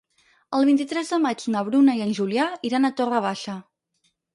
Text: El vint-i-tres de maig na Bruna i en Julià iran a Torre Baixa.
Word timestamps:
El 0.59 0.65
vint-i-tres 0.69 1.11
de 1.15 1.21
maig 1.27 1.47
na 1.57 1.63
Bruna 1.69 1.97
i 2.01 2.03
en 2.09 2.17
Julià 2.23 2.51
iran 2.73 2.87
a 2.87 2.97
Torre 3.03 3.25
Baixa. 3.31 3.61